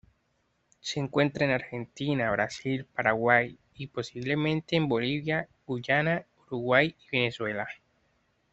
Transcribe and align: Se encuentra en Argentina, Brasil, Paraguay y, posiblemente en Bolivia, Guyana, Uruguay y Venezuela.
Se 0.79 0.99
encuentra 0.99 1.45
en 1.45 1.51
Argentina, 1.51 2.31
Brasil, 2.31 2.85
Paraguay 2.85 3.59
y, 3.75 3.85
posiblemente 3.85 4.75
en 4.75 4.87
Bolivia, 4.87 5.47
Guyana, 5.67 6.25
Uruguay 6.47 6.95
y 6.97 7.09
Venezuela. 7.17 7.67